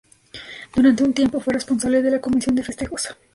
[0.75, 3.15] Durante un tiempo fue responsable de la Comisión de Festejos.